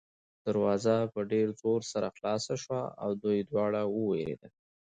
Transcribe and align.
دروازه 0.45 0.95
په 1.13 1.19
ډېر 1.31 1.47
زور 1.61 1.81
سره 1.91 2.07
خلاصه 2.15 2.53
شوه 2.63 2.81
او 3.03 3.09
دوی 3.23 3.39
دواړه 3.49 3.81
ووېرېدل. 3.95 4.51